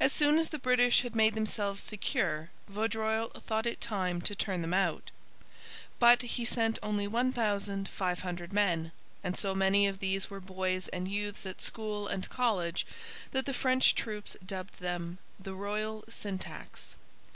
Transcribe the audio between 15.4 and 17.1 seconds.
Royal Syntax.'